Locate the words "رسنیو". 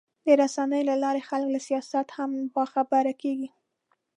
0.41-0.87